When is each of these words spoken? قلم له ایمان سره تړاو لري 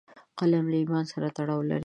قلم 0.39 0.65
له 0.71 0.77
ایمان 0.81 1.05
سره 1.13 1.27
تړاو 1.37 1.61
لري 1.69 1.79